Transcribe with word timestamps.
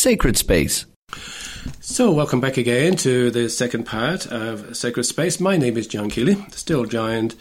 Sacred 0.00 0.38
Space. 0.38 0.86
So, 1.80 2.10
welcome 2.10 2.40
back 2.40 2.56
again 2.56 2.96
to 2.96 3.30
the 3.30 3.50
second 3.50 3.84
part 3.84 4.26
of 4.28 4.74
Sacred 4.74 5.04
Space. 5.04 5.38
My 5.38 5.58
name 5.58 5.76
is 5.76 5.86
John 5.86 6.08
Keeley, 6.08 6.42
still 6.52 6.86
joined 6.86 7.34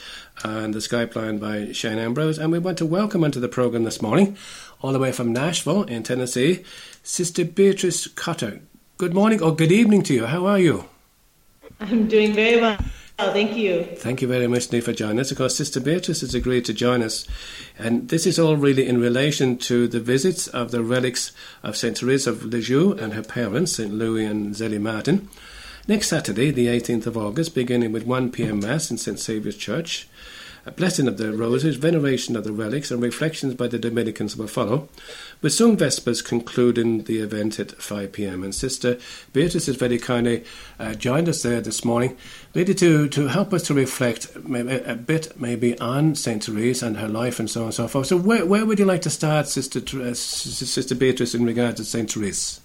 uh, 0.44 0.50
on 0.50 0.72
the 0.72 0.80
Skype 0.80 1.16
line 1.16 1.38
by 1.38 1.72
Shane 1.72 1.98
Ambrose, 1.98 2.38
and 2.38 2.52
we 2.52 2.60
want 2.60 2.78
to 2.80 2.86
welcome 2.86 3.24
onto 3.24 3.40
the 3.40 3.48
program 3.48 3.86
this 3.86 4.02
morning, 4.02 4.36
all 4.82 4.92
the 4.92 5.00
way 5.00 5.14
from 5.14 5.32
Nashville 5.32 5.84
in 5.84 6.04
Tennessee, 6.04 6.66
Sister 7.02 7.46
Beatrice 7.46 8.08
Cotter. 8.08 8.60
Good 8.98 9.14
morning 9.14 9.42
or 9.42 9.56
good 9.56 9.72
evening 9.72 10.04
to 10.04 10.14
you. 10.14 10.26
How 10.26 10.46
are 10.46 10.60
you? 10.60 10.84
I'm 11.80 12.10
doing 12.10 12.34
very 12.34 12.60
well. 12.60 12.78
Oh, 13.22 13.34
thank 13.34 13.58
you. 13.58 13.84
Thank 13.84 14.22
you 14.22 14.30
very 14.30 14.48
much, 14.48 14.72
Nick, 14.72 14.86
for 14.86 14.94
joining 14.94 15.20
us. 15.20 15.30
Of 15.30 15.38
course, 15.38 15.58
Sister 15.58 15.82
Beatrice 15.82 16.22
has 16.22 16.34
agreed 16.34 16.64
to 16.64 16.74
join 16.74 17.04
us. 17.04 17.28
And 17.78 18.08
this 18.08 18.26
is 18.26 18.40
all 18.40 18.56
really 18.56 18.88
in 18.88 19.02
relation 19.02 19.58
to 19.58 19.90
the 19.90 20.00
visits 20.00 20.48
of 20.48 20.72
the 20.72 20.82
relics 20.82 21.34
of 21.62 21.76
St. 21.76 21.98
Teresa 21.98 22.30
of 22.30 22.46
Lisieux 22.46 22.94
and 22.94 23.14
her 23.14 23.22
parents, 23.22 23.74
St. 23.74 23.94
Louis 23.94 24.24
and 24.24 24.56
Zélie 24.56 24.80
Martin. 24.80 25.28
Next 25.86 26.08
Saturday, 26.08 26.52
the 26.52 26.68
18th 26.68 27.08
of 27.08 27.18
August, 27.18 27.54
beginning 27.54 27.92
with 27.92 28.06
1 28.06 28.32
p.m. 28.32 28.62
Mass 28.62 28.90
in 28.90 28.98
St. 28.98 29.20
Saviour's 29.20 29.58
Church, 29.58 30.08
a 30.66 30.72
blessing 30.72 31.08
of 31.08 31.18
the 31.18 31.32
roses, 31.32 31.76
veneration 31.76 32.36
of 32.36 32.44
the 32.44 32.52
relics, 32.52 32.92
and 32.92 33.02
reflections 33.02 33.54
by 33.56 33.68
the 33.68 33.80
Dominicans 33.80 34.36
will 34.36 34.48
follow, 34.48 34.90
with 35.42 35.54
Sung 35.54 35.78
Vespers 35.78 36.22
concluding 36.22 37.04
the 37.04 37.20
event 37.20 37.60
at 37.60 37.72
5 37.72 38.12
pm. 38.12 38.44
And 38.44 38.54
Sister 38.54 38.98
Beatrice 39.34 39.68
has 39.68 39.76
very 39.76 39.98
kindly 39.98 40.44
uh, 40.80 40.94
joined 40.94 41.30
us 41.30 41.44
there 41.44 41.62
this 41.62 41.86
morning, 41.86 42.18
really 42.54 42.74
to, 42.76 43.08
to 43.10 43.28
help 43.28 43.54
us 43.54 43.64
to 43.64 43.74
reflect 43.74 44.36
a 44.36 44.96
bit 44.96 45.40
maybe 45.40 45.80
on 45.80 46.16
St. 46.16 46.44
Therese 46.44 46.82
and 46.82 46.98
her 46.98 47.10
life 47.10 47.40
and 47.40 47.50
so 47.50 47.62
on 47.62 47.66
and 47.68 47.74
so 47.74 47.88
forth. 47.88 48.08
So, 48.08 48.18
where, 48.18 48.46
where 48.46 48.66
would 48.66 48.80
you 48.80 48.86
like 48.86 49.02
to 49.04 49.10
start, 49.10 49.48
Sister, 49.48 49.80
uh, 50.02 50.14
Sister 50.14 50.96
Beatrice, 50.96 51.34
in 51.34 51.46
regard 51.46 51.78
to 51.78 51.86
St. 51.86 52.12
Therese? 52.12 52.62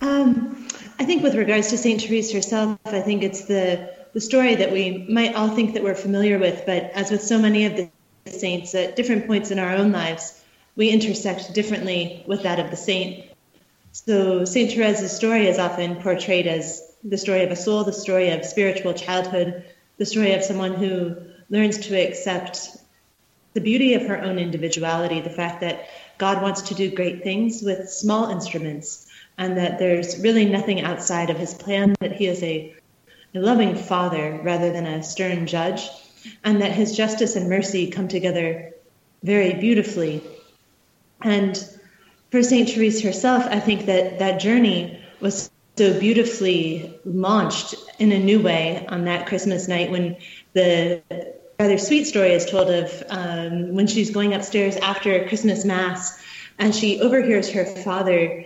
Um, 0.00 0.68
I 0.98 1.04
think 1.04 1.22
with 1.22 1.34
regards 1.34 1.68
to 1.68 1.78
St. 1.78 2.00
Therese 2.00 2.32
herself, 2.32 2.78
I 2.84 3.00
think 3.00 3.22
it's 3.22 3.44
the 3.46 3.90
the 4.16 4.20
story 4.22 4.54
that 4.54 4.72
we 4.72 5.06
might 5.10 5.34
all 5.34 5.50
think 5.50 5.74
that 5.74 5.82
we're 5.82 5.94
familiar 5.94 6.38
with, 6.38 6.64
but 6.64 6.84
as 6.94 7.10
with 7.10 7.22
so 7.22 7.38
many 7.38 7.66
of 7.66 7.76
the 7.76 7.90
saints, 8.30 8.74
at 8.74 8.96
different 8.96 9.26
points 9.26 9.50
in 9.50 9.58
our 9.58 9.74
own 9.74 9.92
lives, 9.92 10.42
we 10.74 10.88
intersect 10.88 11.52
differently 11.52 12.24
with 12.26 12.42
that 12.44 12.58
of 12.58 12.70
the 12.70 12.78
saint. 12.78 13.26
So 13.92 14.46
Saint 14.46 14.74
Therese's 14.74 15.14
story 15.14 15.46
is 15.48 15.58
often 15.58 15.96
portrayed 15.96 16.46
as 16.46 16.94
the 17.04 17.18
story 17.18 17.44
of 17.44 17.50
a 17.50 17.56
soul, 17.56 17.84
the 17.84 17.92
story 17.92 18.30
of 18.30 18.42
spiritual 18.46 18.94
childhood, 18.94 19.66
the 19.98 20.06
story 20.06 20.32
of 20.32 20.42
someone 20.42 20.72
who 20.72 21.14
learns 21.50 21.76
to 21.88 21.94
accept 21.94 22.70
the 23.52 23.60
beauty 23.60 23.92
of 23.92 24.06
her 24.06 24.18
own 24.18 24.38
individuality, 24.38 25.20
the 25.20 25.28
fact 25.28 25.60
that 25.60 25.90
God 26.16 26.40
wants 26.40 26.62
to 26.62 26.74
do 26.74 26.90
great 26.90 27.22
things 27.22 27.60
with 27.62 27.90
small 27.90 28.30
instruments, 28.30 29.08
and 29.36 29.58
that 29.58 29.78
there's 29.78 30.18
really 30.20 30.46
nothing 30.46 30.80
outside 30.80 31.28
of 31.28 31.36
his 31.36 31.52
plan, 31.52 31.94
that 32.00 32.12
he 32.12 32.28
is 32.28 32.42
a 32.42 32.74
a 33.36 33.40
loving 33.40 33.76
father 33.76 34.40
rather 34.42 34.72
than 34.72 34.86
a 34.86 35.02
stern 35.02 35.46
judge, 35.46 35.88
and 36.42 36.62
that 36.62 36.72
his 36.72 36.96
justice 36.96 37.36
and 37.36 37.48
mercy 37.48 37.90
come 37.90 38.08
together 38.08 38.72
very 39.22 39.54
beautifully. 39.54 40.22
And 41.22 41.56
for 42.30 42.42
St. 42.42 42.68
Therese 42.68 43.02
herself, 43.02 43.44
I 43.46 43.60
think 43.60 43.86
that 43.86 44.18
that 44.18 44.40
journey 44.40 45.00
was 45.20 45.50
so 45.76 45.98
beautifully 46.00 46.98
launched 47.04 47.74
in 47.98 48.12
a 48.12 48.18
new 48.18 48.40
way 48.40 48.86
on 48.88 49.04
that 49.04 49.26
Christmas 49.26 49.68
night 49.68 49.90
when 49.90 50.16
the 50.54 51.02
rather 51.58 51.78
sweet 51.78 52.04
story 52.04 52.32
is 52.32 52.46
told 52.46 52.70
of 52.70 53.02
um, 53.08 53.74
when 53.74 53.86
she's 53.86 54.10
going 54.10 54.32
upstairs 54.32 54.76
after 54.76 55.26
Christmas 55.28 55.64
Mass 55.64 56.22
and 56.58 56.74
she 56.74 57.00
overhears 57.00 57.50
her 57.50 57.64
father 57.64 58.44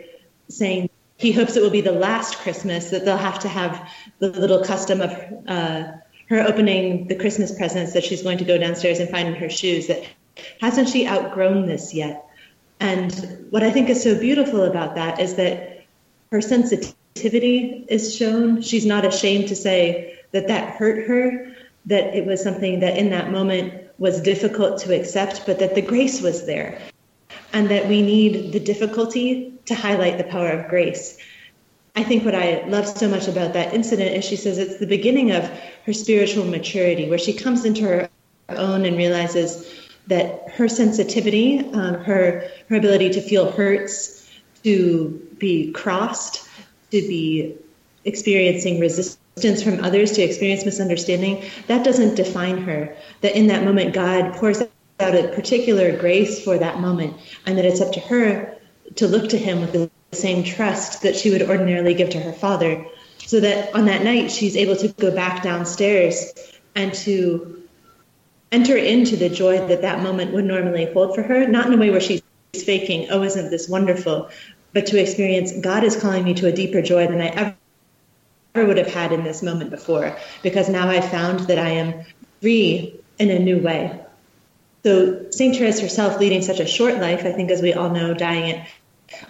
saying, 0.49 0.91
he 1.21 1.33
hopes 1.33 1.55
it 1.55 1.63
will 1.63 1.71
be 1.71 1.83
the 1.83 1.93
last 1.93 2.39
Christmas 2.39 2.89
that 2.91 3.05
they'll 3.05 3.17
have 3.19 3.41
to 3.41 3.49
have 3.49 3.91
the 4.21 4.31
little 4.31 4.65
custom 4.65 5.03
of 5.03 5.11
uh, 5.47 5.93
her 6.31 6.41
opening 6.41 7.09
the 7.09 7.15
Christmas 7.15 7.55
presents 7.55 7.93
that 7.93 8.05
she's 8.05 8.22
going 8.22 8.39
to 8.39 8.44
go 8.44 8.56
downstairs 8.56 9.00
and 9.00 9.11
find 9.11 9.28
in 9.28 9.34
her 9.34 9.50
shoes. 9.50 9.87
That 9.89 10.03
hasn't 10.62 10.89
she 10.89 11.06
outgrown 11.06 11.67
this 11.67 11.93
yet? 11.93 12.27
And 12.81 13.12
what 13.50 13.62
I 13.62 13.71
think 13.71 13.91
is 13.91 14.03
so 14.03 14.19
beautiful 14.19 14.62
about 14.62 14.94
that 14.94 15.21
is 15.21 15.34
that 15.34 15.84
her 16.33 16.41
sensitivity 16.41 17.84
is 17.89 18.17
shown. 18.17 18.62
She's 18.62 18.87
not 18.87 19.05
ashamed 19.05 19.49
to 19.49 19.56
say 19.56 20.19
that 20.33 20.49
that 20.49 20.77
hurt 20.77 21.06
her, 21.06 21.55
that 21.84 22.15
it 22.17 22.25
was 22.25 22.43
something 22.43 22.81
that 22.81 22.97
in 22.97 23.11
that 23.11 23.31
moment 23.31 23.75
was 23.99 24.23
difficult 24.23 24.81
to 24.81 24.99
accept, 24.99 25.44
but 25.44 25.59
that 25.59 25.75
the 25.75 25.83
grace 25.83 26.23
was 26.23 26.47
there 26.47 26.81
and 27.53 27.69
that 27.71 27.88
we 27.88 28.03
need 28.03 28.53
the 28.53 28.61
difficulty 28.61 29.53
to 29.66 29.75
highlight 29.75 30.19
the 30.19 30.25
power 30.25 30.50
of 30.50 30.69
grace. 30.69 31.19
I 31.97 32.05
think 32.05 32.25
what 32.25 32.34
I 32.34 32.65
love 32.66 32.87
so 32.87 33.09
much 33.09 33.27
about 33.27 33.53
that 33.55 33.75
incident 33.75 34.16
is 34.16 34.25
she 34.25 34.37
says 34.37 34.59
it's 34.59 34.78
the 34.78 34.87
beginning 34.87 35.33
of 35.33 35.50
her 35.87 35.93
spiritual 35.93 36.44
maturity, 36.44 37.09
where 37.09 37.19
she 37.19 37.33
comes 37.33 37.65
into 37.65 37.83
her 37.83 38.09
own 38.49 38.84
and 38.84 38.97
realizes 38.97 39.66
that 40.06 40.49
her 40.50 40.69
sensitivity, 40.69 41.61
um, 41.72 41.94
her 41.94 42.49
her 42.69 42.77
ability 42.77 43.11
to 43.11 43.21
feel 43.21 43.50
hurts, 43.50 44.28
to 44.62 45.09
be 45.38 45.72
crossed, 45.72 46.49
to 46.91 47.00
be 47.03 47.56
experiencing 48.05 48.81
resistance 48.81 49.62
from 49.62 49.82
others, 49.84 50.12
to 50.12 50.22
experience 50.22 50.65
misunderstanding, 50.65 51.44
that 51.67 51.84
doesn't 51.84 52.15
define 52.15 52.62
her. 52.62 52.97
That 53.21 53.37
in 53.37 53.49
that 53.49 53.65
moment, 53.65 53.94
God 53.94 54.34
pours 54.34 54.62
out 55.00 55.15
a 55.15 55.28
particular 55.28 55.97
grace 55.97 56.43
for 56.43 56.59
that 56.59 56.81
moment, 56.81 57.16
and 57.47 57.59
that 57.59 57.65
it's 57.65 57.81
up 57.81 57.93
to 57.93 58.00
her 58.00 58.56
to 58.97 59.06
look 59.06 59.31
to 59.31 59.38
him 59.38 59.61
with 59.61 59.72
the 59.72 59.91
same 60.12 60.44
trust 60.44 61.03
that 61.03 61.16
she 61.16 61.31
would 61.31 61.43
ordinarily 61.43 61.94
give 61.94 62.11
to 62.11 62.21
her 62.21 62.33
father. 62.33 62.84
So 63.19 63.41
that 63.41 63.75
on 63.75 63.87
that 63.87 64.03
night, 64.03 64.31
she's 64.31 64.56
able 64.56 64.77
to 64.77 64.88
go 64.88 65.15
back 65.15 65.43
downstairs 65.43 66.33
and 66.75 66.93
to 66.94 67.62
enter 68.50 68.77
into 68.77 69.16
the 69.16 69.28
joy 69.28 69.66
that 69.69 69.83
that 69.83 70.03
moment 70.03 70.33
would 70.33 70.44
normally 70.44 70.93
hold 70.93 71.15
for 71.15 71.22
her, 71.22 71.47
not 71.47 71.67
in 71.67 71.75
a 71.75 71.77
way 71.77 71.91
where 71.91 72.00
she's 72.00 72.22
faking, 72.65 73.09
oh, 73.11 73.22
isn't 73.22 73.50
this 73.50 73.69
wonderful, 73.69 74.28
but 74.72 74.87
to 74.87 75.00
experience 75.00 75.53
God 75.61 75.84
is 75.84 76.00
calling 76.00 76.25
me 76.25 76.34
to 76.34 76.49
a 76.49 76.53
deeper 76.53 76.82
joy 76.82 77.06
than 77.06 77.21
I 77.21 77.28
ever 77.28 77.56
ever 78.55 78.67
would 78.67 78.78
have 78.78 78.93
had 78.93 79.12
in 79.12 79.22
this 79.22 79.43
moment 79.43 79.71
before, 79.71 80.17
because 80.43 80.69
now 80.69 80.88
I 80.88 81.00
found 81.00 81.41
that 81.41 81.59
I 81.59 81.71
am 81.71 82.05
free 82.41 82.99
in 83.19 83.31
a 83.31 83.38
new 83.38 83.59
way. 83.59 84.00
So 84.85 85.27
St. 85.31 85.57
Therese 85.57 85.81
herself 85.81 86.19
leading 86.19 86.43
such 86.43 86.61
a 86.61 86.67
short 86.67 86.97
life, 86.99 87.25
I 87.25 87.33
think 87.33 87.51
as 87.51 87.61
we 87.61 87.75
all 87.75 87.91
know, 87.91 88.15
dying 88.15 88.53
at 88.53 88.69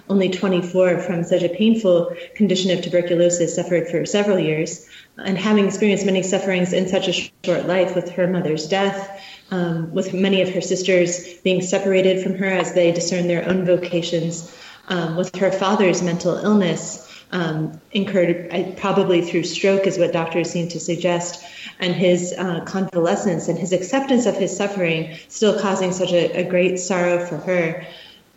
only 0.09 0.29
24 0.29 0.99
from 1.01 1.25
such 1.25 1.43
a 1.43 1.49
painful 1.49 2.15
condition 2.35 2.71
of 2.71 2.83
tuberculosis, 2.83 3.55
suffered 3.55 3.89
for 3.89 4.05
several 4.07 4.39
years, 4.39 4.87
and 5.17 5.37
having 5.37 5.67
experienced 5.67 6.07
many 6.07 6.23
sufferings 6.23 6.73
in 6.73 6.89
such 6.89 7.09
a 7.09 7.31
short 7.45 7.67
life 7.67 7.95
with 7.95 8.11
her 8.11 8.27
mother's 8.27 8.69
death, 8.69 9.21
um, 9.51 9.93
with 9.93 10.13
many 10.13 10.43
of 10.43 10.51
her 10.51 10.61
sisters 10.61 11.35
being 11.43 11.63
separated 11.63 12.23
from 12.23 12.37
her 12.37 12.47
as 12.47 12.75
they 12.75 12.93
discern 12.93 13.27
their 13.27 13.49
own 13.49 13.65
vocations, 13.65 14.55
um, 14.89 15.17
with 15.17 15.35
her 15.37 15.51
father's 15.51 16.03
mental 16.03 16.37
illness. 16.37 17.10
Um, 17.33 17.81
incurred 17.93 18.77
probably 18.77 19.23
through 19.23 19.45
stroke, 19.45 19.87
is 19.87 19.97
what 19.99 20.13
doctors 20.13 20.51
seem 20.51 20.67
to 20.71 20.81
suggest, 20.81 21.45
and 21.79 21.95
his 21.95 22.35
uh, 22.37 22.65
convalescence 22.65 23.47
and 23.47 23.57
his 23.57 23.73
acceptance 23.73 24.27
of 24.27 24.37
his 24.37 24.57
suffering 24.57 25.17
still 25.29 25.57
causing 25.61 25.93
such 25.93 26.13
a, 26.13 26.41
a 26.41 26.43
great 26.43 26.81
sorrow 26.81 27.25
for 27.25 27.37
her 27.37 27.87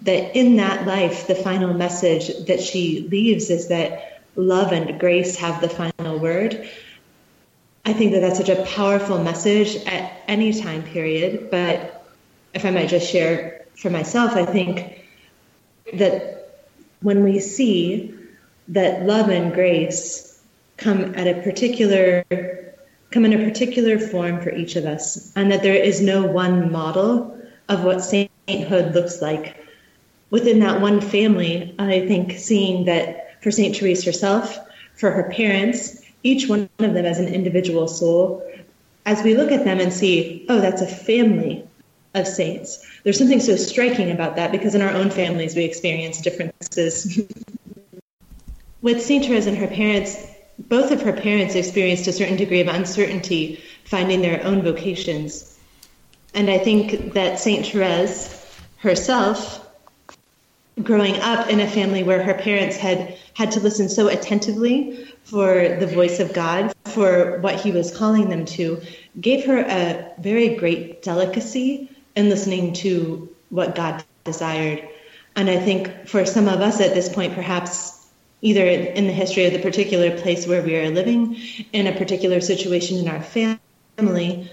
that 0.04 0.38
in 0.38 0.58
that 0.58 0.86
life, 0.86 1.28
the 1.28 1.36
final 1.36 1.74
message 1.74 2.46
that 2.46 2.62
she 2.62 3.08
leaves 3.10 3.50
is 3.50 3.70
that 3.70 4.22
love 4.36 4.72
and 4.72 5.00
grace 5.00 5.38
have 5.38 5.62
the 5.62 5.70
final 5.70 6.20
word. 6.20 6.70
I 7.86 7.94
think 7.94 8.12
that 8.14 8.20
that's 8.20 8.38
such 8.38 8.50
a 8.50 8.64
powerful 8.64 9.24
message 9.24 9.76
at 9.86 10.24
any 10.28 10.60
time 10.60 10.84
period. 10.84 11.50
But 11.52 12.06
if 12.54 12.66
I 12.66 12.72
might 12.72 12.90
just 12.90 13.10
share 13.10 13.66
for 13.76 13.90
myself, 13.90 14.34
I 14.34 14.46
think 14.46 15.06
that 15.94 16.66
when 17.02 17.24
we 17.24 17.40
see 17.40 18.16
that 18.70 19.06
love 19.06 19.30
and 19.30 19.54
grace 19.54 20.42
come 20.78 21.16
at 21.16 21.28
a 21.28 21.42
particular 21.42 22.24
come 23.12 23.26
in 23.26 23.34
a 23.34 23.46
particular 23.50 24.00
form 24.00 24.42
for 24.42 24.50
each 24.50 24.76
of 24.76 24.86
us, 24.86 25.32
and 25.36 25.52
that 25.52 25.62
there 25.62 25.76
is 25.76 26.02
no 26.02 26.26
one 26.26 26.72
model 26.72 27.40
of 27.70 27.84
what 27.84 28.02
sainthood 28.02 28.96
looks 28.96 29.22
like 29.22 29.64
within 30.34 30.62
that 30.62 30.82
one 30.82 31.00
family, 31.00 31.76
I 31.78 32.08
think 32.08 32.40
seeing 32.40 32.86
that 32.86 33.40
for 33.44 33.52
St. 33.52 33.78
Therese 33.78 34.04
herself, 34.04 34.58
for 34.96 35.12
her 35.12 35.30
parents, 35.30 36.02
each 36.24 36.48
one 36.50 36.68
of 36.80 36.96
them 36.96 37.06
as 37.06 37.20
an 37.20 37.28
individual 37.28 37.88
soul, 37.88 38.44
as 39.06 39.22
we 39.22 39.38
look 39.38 39.52
at 39.52 39.64
them 39.64 39.80
and 39.80 39.94
see, 39.94 40.48
oh, 40.50 40.60
that's 40.60 40.82
a 40.82 40.88
family 40.88 41.64
of 42.16 42.26
saints. 42.26 42.84
There's 43.04 43.20
something 43.20 43.42
so 43.42 43.56
striking 43.56 44.10
about 44.10 44.38
that 44.38 44.52
because 44.52 44.74
in 44.74 44.82
our 44.82 44.90
own 44.90 45.12
families 45.12 45.56
we 45.56 45.66
experience 45.66 46.20
differences. 46.20 47.22
With 48.84 49.02
St. 49.02 49.26
Therese 49.26 49.46
and 49.46 49.58
her 49.60 49.68
parents, 49.68 50.18
both 50.60 50.92
of 50.92 51.02
her 51.04 51.14
parents 51.14 51.56
experienced 51.56 52.06
a 52.08 52.12
certain 52.12 52.36
degree 52.36 52.60
of 52.60 52.68
uncertainty 52.68 53.64
finding 53.86 54.22
their 54.22 54.44
own 54.44 54.62
vocations. 54.62 55.58
And 56.34 56.50
I 56.50 56.58
think 56.58 57.14
that 57.14 57.40
St. 57.40 57.66
Therese 57.66 58.46
herself 58.80 59.66
growing 60.82 61.16
up 61.22 61.50
in 61.50 61.62
a 61.62 61.68
family 61.68 62.04
where 62.04 62.22
her 62.22 62.34
parents 62.34 62.76
had 62.76 63.18
had 63.36 63.52
to 63.52 63.62
listen 63.62 63.88
so 63.88 64.10
attentively 64.10 65.08
for 65.24 65.78
the 65.80 65.88
voice 65.88 66.20
of 66.20 66.34
God, 66.34 66.74
for 66.84 67.40
what 67.40 67.62
He 67.62 67.72
was 67.72 67.96
calling 67.96 68.28
them 68.28 68.44
to, 68.58 68.82
gave 69.22 69.46
her 69.46 69.60
a 69.60 70.12
very 70.20 70.56
great 70.56 71.02
delicacy 71.02 71.90
in 72.18 72.28
listening 72.28 72.74
to 72.74 73.34
what 73.50 73.76
God 73.76 74.04
desired. 74.26 74.86
And 75.38 75.50
I 75.50 75.58
think 75.58 76.10
for 76.10 76.26
some 76.26 76.50
of 76.50 76.60
us 76.60 76.82
at 76.82 76.94
this 76.94 77.08
point, 77.08 77.34
perhaps 77.34 78.03
either 78.44 78.68
in 78.68 79.08
the 79.08 79.14
history 79.14 79.46
of 79.46 79.54
the 79.54 79.60
particular 79.60 80.16
place 80.20 80.46
where 80.46 80.62
we 80.62 80.76
are 80.76 80.90
living, 80.92 81.38
in 81.72 81.88
a 81.88 81.98
particular 81.98 82.42
situation 82.42 82.98
in 82.98 83.08
our 83.08 83.24
family, 83.24 84.52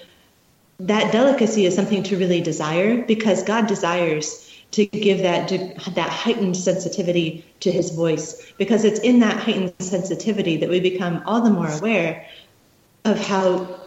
that 0.79 1.13
delicacy 1.13 1.67
is 1.67 1.75
something 1.75 2.05
to 2.05 2.17
really 2.17 2.41
desire 2.41 3.03
because 3.03 3.43
God 3.43 3.67
desires 3.67 4.47
to 4.71 4.87
give 4.87 5.19
that 5.19 5.49
that 5.49 6.09
heightened 6.09 6.57
sensitivity 6.57 7.45
to 7.59 7.73
his 7.73 7.91
voice. 7.91 8.53
Because 8.57 8.85
it's 8.85 9.01
in 9.01 9.19
that 9.21 9.43
heightened 9.43 9.75
sensitivity 9.81 10.59
that 10.59 10.71
we 10.71 10.79
become 10.79 11.25
all 11.27 11.41
the 11.41 11.51
more 11.51 11.69
aware 11.69 12.29
of 13.05 13.19
how 13.19 13.81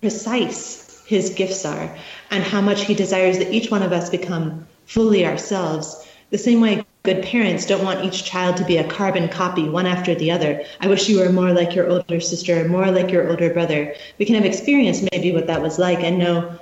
precise 0.00 1.02
his 1.04 1.30
gifts 1.30 1.64
are 1.64 1.96
and 2.30 2.44
how 2.44 2.60
much 2.60 2.84
he 2.84 2.94
desires 2.94 3.38
that 3.38 3.52
each 3.52 3.72
one 3.72 3.82
of 3.82 3.92
us 3.92 4.08
become 4.08 4.68
fully 4.86 5.26
ourselves. 5.26 6.06
The 6.30 6.38
same 6.38 6.60
way 6.60 6.84
good 7.02 7.22
parents 7.22 7.66
don't 7.66 7.84
want 7.84 8.04
each 8.04 8.24
child 8.24 8.56
to 8.56 8.64
be 8.64 8.76
a 8.76 8.88
carbon 8.88 9.28
copy, 9.28 9.68
one 9.68 9.86
after 9.86 10.14
the 10.14 10.30
other. 10.30 10.64
I 10.80 10.88
wish 10.88 11.08
you 11.08 11.20
were 11.20 11.32
more 11.32 11.52
like 11.52 11.74
your 11.74 11.88
older 11.88 12.20
sister, 12.20 12.68
more 12.68 12.90
like 12.90 13.10
your 13.10 13.30
older 13.30 13.52
brother. 13.52 13.94
We 14.18 14.26
can 14.26 14.34
have 14.34 14.44
experienced 14.44 15.08
maybe 15.12 15.32
what 15.32 15.46
that 15.46 15.62
was 15.62 15.78
like 15.78 16.00
and 16.00 16.18
know 16.18 16.58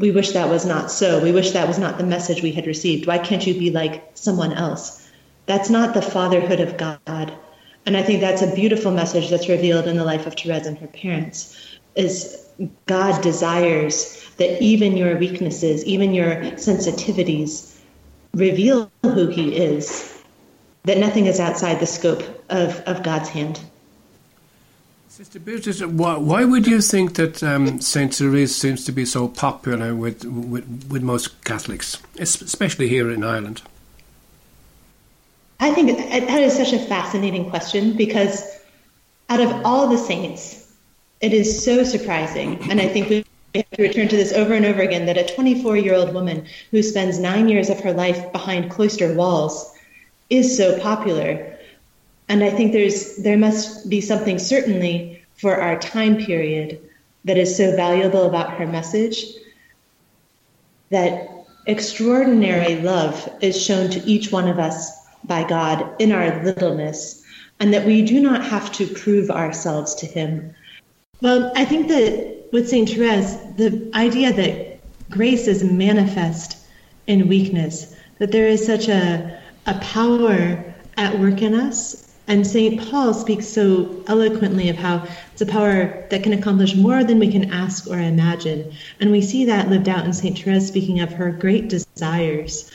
we 0.00 0.10
wish 0.10 0.32
that 0.32 0.48
was 0.48 0.64
not 0.64 0.90
so. 0.90 1.22
We 1.22 1.30
wish 1.30 1.50
that 1.50 1.68
was 1.68 1.78
not 1.78 1.98
the 1.98 2.04
message 2.04 2.42
we 2.42 2.52
had 2.52 2.66
received. 2.66 3.06
Why 3.06 3.18
can't 3.18 3.46
you 3.46 3.52
be 3.52 3.70
like 3.70 4.10
someone 4.14 4.54
else? 4.54 5.06
That's 5.44 5.68
not 5.68 5.92
the 5.92 6.02
fatherhood 6.02 6.60
of 6.60 6.78
God. 6.78 7.32
And 7.86 7.96
I 7.96 8.02
think 8.02 8.20
that's 8.20 8.42
a 8.42 8.54
beautiful 8.54 8.92
message 8.92 9.28
that's 9.28 9.48
revealed 9.48 9.86
in 9.86 9.96
the 9.96 10.04
life 10.04 10.26
of 10.26 10.34
Therese 10.34 10.66
and 10.66 10.78
her 10.78 10.86
parents 10.86 11.56
is 11.96 12.46
God 12.86 13.20
desires 13.22 14.24
that 14.38 14.62
even 14.62 14.96
your 14.96 15.18
weaknesses, 15.18 15.84
even 15.84 16.14
your 16.14 16.36
sensitivities, 16.56 17.76
reveal 18.34 18.90
who 19.10 19.28
he 19.28 19.56
is, 19.56 20.22
that 20.84 20.98
nothing 20.98 21.26
is 21.26 21.40
outside 21.40 21.80
the 21.80 21.86
scope 21.86 22.22
of, 22.48 22.80
of 22.80 23.02
God's 23.02 23.28
hand. 23.28 23.60
Sister 25.08 25.38
Beatrice, 25.38 25.82
why, 25.82 26.16
why 26.16 26.44
would 26.44 26.66
you 26.66 26.80
think 26.80 27.16
that 27.16 27.42
um, 27.42 27.80
Saint 27.80 28.14
Therese 28.14 28.56
seems 28.56 28.84
to 28.86 28.92
be 28.92 29.04
so 29.04 29.28
popular 29.28 29.94
with, 29.94 30.24
with, 30.24 30.86
with 30.88 31.02
most 31.02 31.44
Catholics, 31.44 31.98
especially 32.18 32.88
here 32.88 33.10
in 33.10 33.22
Ireland? 33.22 33.60
I 35.58 35.74
think 35.74 35.98
that 35.98 36.40
is 36.40 36.56
such 36.56 36.72
a 36.72 36.78
fascinating 36.78 37.50
question 37.50 37.96
because 37.96 38.60
out 39.28 39.40
of 39.40 39.52
all 39.66 39.88
the 39.88 39.98
saints, 39.98 40.72
it 41.20 41.34
is 41.34 41.62
so 41.62 41.84
surprising, 41.84 42.58
and 42.70 42.80
I 42.80 42.88
think 42.88 43.10
we 43.10 43.24
we 43.54 43.60
have 43.60 43.70
to 43.70 43.82
return 43.82 44.08
to 44.08 44.16
this 44.16 44.32
over 44.32 44.54
and 44.54 44.64
over 44.64 44.80
again 44.80 45.06
that 45.06 45.18
a 45.18 45.34
24 45.34 45.76
year 45.76 45.94
old 45.94 46.14
woman 46.14 46.46
who 46.70 46.82
spends 46.82 47.18
nine 47.18 47.48
years 47.48 47.68
of 47.68 47.80
her 47.80 47.92
life 47.92 48.30
behind 48.32 48.70
cloister 48.70 49.14
walls 49.14 49.72
is 50.28 50.56
so 50.56 50.78
popular. 50.80 51.58
And 52.28 52.44
I 52.44 52.50
think 52.50 52.72
there's 52.72 53.16
there 53.16 53.38
must 53.38 53.90
be 53.90 54.00
something 54.00 54.38
certainly 54.38 55.24
for 55.34 55.60
our 55.60 55.78
time 55.78 56.16
period 56.16 56.80
that 57.24 57.36
is 57.36 57.56
so 57.56 57.74
valuable 57.74 58.26
about 58.26 58.52
her 58.54 58.66
message 58.66 59.24
that 60.90 61.28
extraordinary 61.66 62.80
love 62.80 63.28
is 63.40 63.60
shown 63.60 63.90
to 63.90 64.00
each 64.04 64.30
one 64.30 64.48
of 64.48 64.58
us 64.58 64.90
by 65.24 65.46
God 65.46 65.94
in 65.98 66.12
our 66.12 66.42
littleness, 66.42 67.22
and 67.58 67.74
that 67.74 67.86
we 67.86 68.02
do 68.02 68.20
not 68.20 68.44
have 68.44 68.72
to 68.72 68.86
prove 68.86 69.30
ourselves 69.30 69.94
to 69.96 70.06
Him. 70.06 70.54
Well, 71.20 71.52
I 71.54 71.64
think 71.64 71.88
that 71.88 72.39
with 72.52 72.68
St. 72.68 72.88
Therese, 72.88 73.36
the 73.56 73.90
idea 73.94 74.32
that 74.32 74.80
grace 75.10 75.46
is 75.46 75.62
manifest 75.62 76.56
in 77.06 77.28
weakness, 77.28 77.94
that 78.18 78.32
there 78.32 78.48
is 78.48 78.64
such 78.64 78.88
a, 78.88 79.40
a 79.66 79.74
power 79.80 80.74
at 80.96 81.18
work 81.18 81.42
in 81.42 81.54
us. 81.54 82.06
And 82.26 82.46
St. 82.46 82.80
Paul 82.80 83.12
speaks 83.12 83.48
so 83.48 84.04
eloquently 84.06 84.68
of 84.68 84.76
how 84.76 85.06
it's 85.32 85.42
a 85.42 85.46
power 85.46 86.06
that 86.10 86.22
can 86.22 86.32
accomplish 86.32 86.76
more 86.76 87.02
than 87.02 87.18
we 87.18 87.30
can 87.30 87.52
ask 87.52 87.88
or 87.88 87.98
imagine. 87.98 88.72
And 89.00 89.10
we 89.10 89.20
see 89.20 89.46
that 89.46 89.68
lived 89.68 89.88
out 89.88 90.04
in 90.04 90.12
St. 90.12 90.38
Therese 90.38 90.68
speaking 90.68 91.00
of 91.00 91.12
her 91.12 91.32
great 91.32 91.68
desires. 91.68 92.70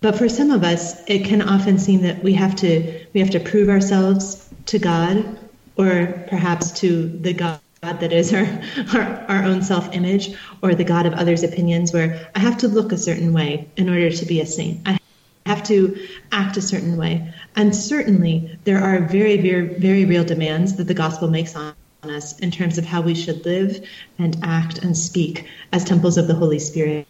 But 0.00 0.18
for 0.18 0.28
some 0.28 0.50
of 0.50 0.64
us, 0.64 1.02
it 1.08 1.24
can 1.24 1.42
often 1.42 1.78
seem 1.78 2.02
that 2.02 2.24
we 2.24 2.34
have 2.34 2.56
to 2.56 3.06
we 3.14 3.20
have 3.20 3.30
to 3.30 3.40
prove 3.40 3.68
ourselves 3.68 4.48
to 4.66 4.78
God 4.78 5.38
or 5.76 6.24
perhaps 6.28 6.72
to 6.80 7.06
the 7.06 7.32
God 7.32 7.60
God 7.84 8.00
that 8.00 8.12
is 8.12 8.32
our, 8.32 8.46
our, 8.94 9.24
our 9.28 9.44
own 9.44 9.62
self 9.62 9.94
image 9.94 10.34
or 10.62 10.74
the 10.74 10.84
God 10.84 11.04
of 11.06 11.12
others' 11.12 11.42
opinions, 11.42 11.92
where 11.92 12.30
I 12.34 12.38
have 12.38 12.58
to 12.58 12.68
look 12.68 12.92
a 12.92 12.96
certain 12.96 13.32
way 13.32 13.68
in 13.76 13.90
order 13.90 14.10
to 14.10 14.26
be 14.26 14.40
a 14.40 14.46
saint. 14.46 14.80
I 14.86 14.98
have 15.44 15.62
to 15.64 15.98
act 16.32 16.56
a 16.56 16.62
certain 16.62 16.96
way. 16.96 17.32
And 17.56 17.76
certainly, 17.76 18.58
there 18.64 18.80
are 18.80 19.00
very, 19.00 19.36
very, 19.36 19.66
very 19.78 20.04
real 20.06 20.24
demands 20.24 20.76
that 20.76 20.84
the 20.84 20.94
gospel 20.94 21.28
makes 21.28 21.54
on 21.54 21.74
us 22.04 22.38
in 22.40 22.50
terms 22.50 22.78
of 22.78 22.86
how 22.86 23.02
we 23.02 23.14
should 23.14 23.44
live 23.44 23.86
and 24.18 24.36
act 24.42 24.78
and 24.78 24.96
speak 24.96 25.46
as 25.72 25.84
temples 25.84 26.16
of 26.16 26.26
the 26.26 26.34
Holy 26.34 26.58
Spirit. 26.58 27.06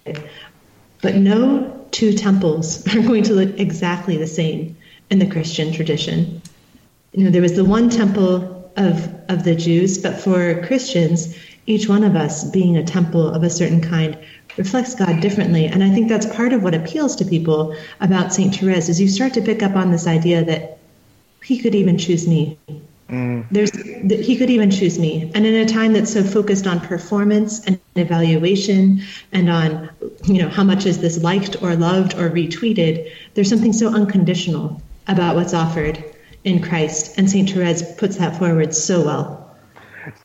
But 1.03 1.15
no 1.15 1.87
two 1.93 2.13
temples 2.15 2.85
are 2.95 3.03
going 3.03 3.23
to 3.25 3.35
look 3.35 3.61
exactly 3.61 4.17
the 4.17 4.27
same 4.27 4.77
in 5.11 5.21
the 5.21 5.31
Christian 5.31 5.73
tradition. 5.73 6.43
You 7.13 7.25
know, 7.25 7.31
there 7.31 7.43
was 7.43 7.55
the 7.55 7.65
one 7.65 7.91
temple 7.91 8.64
of, 8.77 9.15
of 9.29 9.45
the 9.45 9.55
Jews, 9.55 9.99
but 9.99 10.21
for 10.21 10.65
Christians, 10.67 11.37
each 11.67 11.89
one 11.89 12.05
of 12.05 12.17
us 12.17 12.45
being 12.45 12.77
a 12.77 12.85
temple 12.85 13.29
of 13.29 13.43
a 13.43 13.51
certain 13.51 13.81
kind 13.81 14.19
reflects 14.57 14.95
God 14.95 15.21
differently. 15.21 15.67
And 15.67 15.83
I 15.83 15.91
think 15.91 16.09
that's 16.09 16.27
part 16.27 16.53
of 16.53 16.63
what 16.63 16.75
appeals 16.75 17.17
to 17.17 17.25
people 17.25 17.77
about 18.01 18.33
St. 18.33 18.55
Therese 18.55 18.89
is 18.89 19.01
you 19.01 19.09
start 19.09 19.35
to 19.35 19.43
pick 19.43 19.63
up 19.63 19.75
on 19.75 19.91
this 19.91 20.07
idea 20.07 20.45
that 20.45 20.79
he 21.43 21.59
could 21.59 21.75
even 21.75 21.99
choose 21.99 22.29
me. 22.29 22.59
Mm. 23.09 23.47
There's 23.51 23.71
he 24.27 24.37
could 24.37 24.51
even 24.51 24.71
choose 24.71 24.99
me. 24.99 25.31
And 25.35 25.45
in 25.45 25.55
a 25.55 25.67
time 25.67 25.93
that's 25.93 26.13
so 26.13 26.23
focused 26.23 26.67
on 26.67 26.81
performance 26.81 27.65
and 27.67 27.79
evaluation 27.97 29.03
and 29.33 29.51
on, 29.51 29.91
you 30.25 30.43
know, 30.43 30.49
how 30.49 30.65
much 30.65 30.87
is 30.87 31.01
this 31.01 31.23
liked 31.23 31.63
or 31.63 31.77
loved 31.77 32.15
or 32.15 32.31
retweeted, 32.31 33.11
there's 33.35 33.51
something 33.51 33.73
so 33.73 33.89
unconditional 33.89 34.81
about 35.07 35.37
what's 35.37 35.53
offered 35.53 36.03
in 36.45 36.63
Christ, 36.63 37.19
and 37.19 37.29
Saint 37.29 37.51
Therese 37.51 37.95
puts 37.97 38.17
that 38.17 38.39
forward 38.39 38.75
so 38.75 39.05
well. 39.05 39.41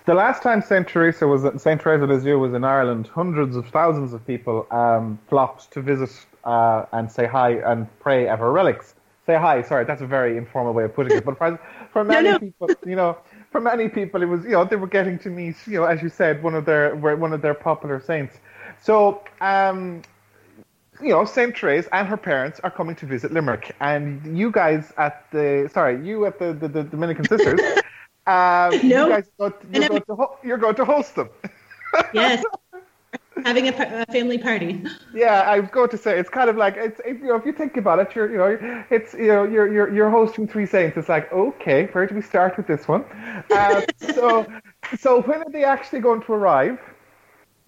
The 0.06 0.14
last 0.14 0.44
time 0.44 0.62
Saint 0.62 0.88
Teresa 0.88 1.26
was 1.26 1.42
Saint 1.62 1.82
Teresa 1.82 2.04
of 2.04 2.10
Lisieux 2.10 2.38
was 2.38 2.54
in 2.54 2.64
Ireland, 2.64 3.08
hundreds 3.08 3.56
of 3.56 3.68
thousands 3.70 4.14
of 4.14 4.26
people 4.28 4.68
um, 4.72 5.18
flocked 5.30 5.72
to 5.72 5.82
visit 5.82 6.10
uh, 6.44 6.86
and 6.92 7.10
say 7.10 7.26
hi 7.26 7.52
and 7.52 7.88
pray 8.00 8.28
at 8.28 8.40
her 8.40 8.52
relics. 8.52 8.96
Say 9.26 9.36
hi. 9.36 9.62
Sorry, 9.62 9.86
that's 9.86 10.02
a 10.02 10.08
very 10.08 10.38
informal 10.38 10.74
way 10.74 10.84
of 10.84 10.94
putting 10.94 11.18
it. 11.18 11.24
But 11.24 11.38
for, 11.38 11.60
for 11.94 12.04
many 12.16 12.30
no, 12.30 12.32
no. 12.34 12.40
people, 12.40 12.70
you 12.86 12.96
know, 12.96 13.18
for 13.52 13.62
many 13.62 13.88
people, 13.88 14.22
it 14.22 14.26
was 14.26 14.44
you 14.44 14.52
know 14.52 14.66
they 14.66 14.76
were 14.76 14.88
getting 14.88 15.18
to 15.20 15.30
meet 15.30 15.56
you 15.66 15.80
know 15.80 15.86
as 15.86 16.02
you 16.02 16.10
said 16.10 16.44
one 16.44 16.56
of 16.56 16.66
their 16.66 16.96
one 16.96 17.32
of 17.32 17.42
their 17.42 17.54
popular 17.54 18.02
saints. 18.02 18.36
So 18.82 19.24
um, 19.40 20.02
you 21.02 21.10
know, 21.10 21.26
St. 21.26 21.58
Therese 21.58 21.88
and 21.92 22.08
her 22.08 22.18
parents 22.18 22.60
are 22.64 22.72
coming 22.72 22.96
to 22.98 23.06
visit 23.06 23.32
Limerick, 23.32 23.76
and 23.80 24.38
you 24.38 24.52
guys 24.52 24.92
at 24.98 25.26
the 25.32 25.70
sorry, 25.74 26.06
you 26.06 26.26
at 26.26 26.40
the 26.40 26.54
the, 26.54 26.68
the 26.68 26.84
Dominican 26.84 27.28
Sisters, 27.28 27.60
uh, 28.28 28.70
no. 28.84 29.08
you 29.08 29.14
guys 29.14 29.30
go 29.38 29.50
to, 29.50 29.68
you're, 29.72 29.90
going 29.90 30.02
to 30.02 30.16
ho- 30.16 30.38
you're 30.44 30.58
going 30.58 30.76
to 30.76 30.86
host 30.86 31.16
them. 31.16 31.30
yes, 32.14 32.44
having 33.44 33.68
a, 33.68 33.72
a, 33.72 34.12
family 34.12 34.38
party. 34.38 34.84
Yeah, 35.12 35.42
I 35.42 35.60
was 35.60 35.70
going 35.72 35.90
to 35.90 35.98
say 35.98 36.20
it's 36.20 36.30
kind 36.30 36.50
of 36.50 36.56
like 36.56 36.76
it's 36.78 37.02
if, 37.04 37.20
you 37.20 37.28
know 37.28 37.36
if 37.36 37.46
you 37.46 37.52
think 37.52 37.78
about 37.78 38.00
it, 38.00 38.16
you're 38.16 38.30
you 38.30 38.38
know 38.38 38.84
it's 38.90 39.14
you 39.14 39.28
know 39.28 39.44
you're 39.44 39.72
you're 39.72 39.94
you're 39.94 40.10
hosting 40.10 40.48
three 40.48 40.66
saints. 40.66 40.98
It's 40.98 41.10
like 41.10 41.32
okay, 41.34 41.88
where 41.88 42.06
do 42.06 42.16
we 42.16 42.22
start 42.22 42.58
with 42.58 42.68
this 42.68 42.88
one? 42.88 43.06
Uh, 43.50 43.82
so 44.14 44.46
so 45.00 45.22
when 45.24 45.40
are 45.42 45.52
they 45.52 45.64
actually 45.64 46.02
going 46.02 46.22
to 46.24 46.34
arrive? 46.34 46.80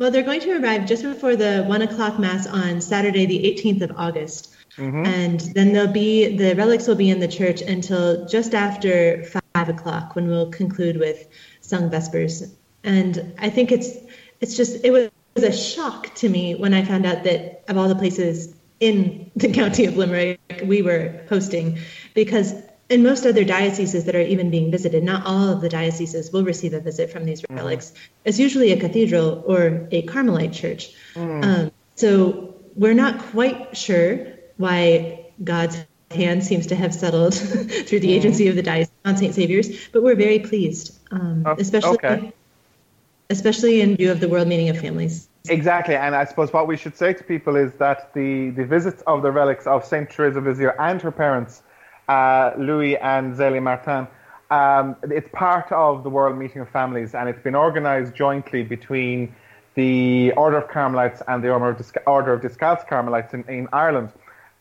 Well, 0.01 0.09
they're 0.09 0.23
going 0.23 0.39
to 0.39 0.59
arrive 0.59 0.87
just 0.87 1.03
before 1.03 1.35
the 1.35 1.63
one 1.67 1.83
o'clock 1.83 2.17
mass 2.17 2.47
on 2.47 2.81
Saturday, 2.81 3.27
the 3.27 3.43
18th 3.43 3.83
of 3.83 3.91
August. 3.95 4.51
Mm-hmm. 4.75 5.05
And 5.05 5.39
then 5.39 5.73
they'll 5.73 5.91
be 5.91 6.35
the 6.37 6.55
relics 6.55 6.87
will 6.87 6.95
be 6.95 7.11
in 7.11 7.19
the 7.19 7.27
church 7.27 7.61
until 7.61 8.25
just 8.25 8.55
after 8.55 9.23
five 9.25 9.69
o'clock 9.69 10.15
when 10.15 10.27
we'll 10.27 10.49
conclude 10.49 10.97
with 10.97 11.27
sung 11.61 11.91
vespers. 11.91 12.51
And 12.83 13.31
I 13.37 13.51
think 13.51 13.71
it's 13.71 13.95
it's 14.39 14.57
just 14.57 14.83
it 14.83 14.89
was 14.89 15.11
a 15.35 15.53
shock 15.53 16.15
to 16.15 16.29
me 16.29 16.55
when 16.55 16.73
I 16.73 16.83
found 16.83 17.05
out 17.05 17.23
that 17.25 17.63
of 17.67 17.77
all 17.77 17.87
the 17.87 17.93
places 17.93 18.55
in 18.79 19.29
the 19.35 19.53
county 19.59 19.85
of 19.85 19.97
Limerick 19.97 20.39
we 20.63 20.81
were 20.81 21.21
hosting, 21.29 21.77
because 22.15 22.55
in 22.91 23.03
most 23.03 23.25
other 23.25 23.45
dioceses 23.45 24.03
that 24.05 24.15
are 24.15 24.21
even 24.21 24.51
being 24.51 24.69
visited, 24.69 25.03
not 25.03 25.25
all 25.25 25.49
of 25.49 25.61
the 25.61 25.69
dioceses 25.69 26.31
will 26.31 26.43
receive 26.43 26.73
a 26.73 26.79
visit 26.79 27.09
from 27.09 27.23
these 27.23 27.41
mm-hmm. 27.41 27.55
relics. 27.55 27.91
Mm. 27.91 27.97
It's 28.25 28.39
usually 28.39 28.71
a 28.73 28.79
cathedral 28.79 29.43
or 29.47 29.87
a 29.91 30.01
Carmelite 30.03 30.51
church. 30.51 30.93
Mm. 31.15 31.43
Um, 31.43 31.71
so 31.95 32.55
we're 32.75 32.93
not 32.93 33.19
quite 33.19 33.77
sure 33.77 34.27
why 34.57 35.31
God's 35.41 35.77
hand 36.11 36.43
seems 36.43 36.67
to 36.67 36.75
have 36.75 36.93
settled 36.93 37.33
through 37.87 38.01
the 38.01 38.09
mm. 38.09 38.17
agency 38.17 38.49
of 38.49 38.55
the 38.57 38.61
diocese 38.61 38.93
on 39.05 39.15
St. 39.15 39.33
Saviour's, 39.33 39.69
but 39.93 40.03
we're 40.03 40.15
very 40.15 40.39
pleased, 40.39 40.99
um, 41.11 41.43
oh, 41.45 41.55
especially 41.57 41.93
okay. 41.93 42.33
especially 43.29 43.79
in 43.79 43.95
view 43.95 44.11
of 44.11 44.19
the 44.19 44.27
World 44.27 44.49
Meeting 44.49 44.67
of 44.67 44.77
Families. 44.77 45.29
Exactly, 45.49 45.95
and 45.95 46.13
I 46.13 46.25
suppose 46.25 46.51
what 46.53 46.67
we 46.67 46.77
should 46.77 46.95
say 46.95 47.13
to 47.13 47.23
people 47.23 47.55
is 47.55 47.73
that 47.75 48.13
the, 48.13 48.51
the 48.51 48.65
visits 48.65 49.01
of 49.07 49.23
the 49.23 49.31
relics 49.31 49.65
of 49.65 49.85
Saint 49.85 50.09
Teresa 50.09 50.37
of 50.37 50.45
Lisieux 50.45 50.71
and 50.77 51.01
her 51.01 51.11
parents, 51.11 51.63
uh, 52.11 52.53
Louis 52.57 52.97
and 52.97 53.35
Zélie 53.35 53.63
Martin, 53.63 54.05
um, 54.49 54.97
it's 55.03 55.29
part 55.31 55.71
of 55.71 56.03
the 56.03 56.09
World 56.09 56.37
Meeting 56.37 56.61
of 56.61 56.69
Families, 56.69 57.15
and 57.15 57.29
it's 57.29 57.41
been 57.41 57.55
organised 57.55 58.13
jointly 58.13 58.63
between 58.63 59.33
the 59.75 60.33
Order 60.33 60.57
of 60.57 60.67
Carmelites 60.67 61.21
and 61.29 61.41
the 61.41 61.49
Order 61.49 61.69
of, 61.69 61.77
Disc- 61.77 61.95
Order 62.05 62.33
of 62.33 62.41
Discalced 62.41 62.85
Carmelites 62.87 63.33
in, 63.33 63.45
in 63.47 63.69
Ireland. 63.71 64.09